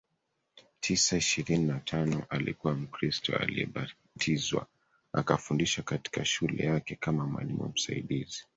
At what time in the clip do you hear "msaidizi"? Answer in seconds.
7.69-8.45